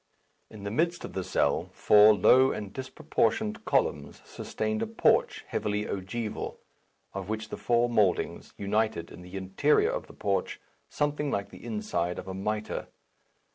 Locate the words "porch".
4.87-5.45, 10.13-10.59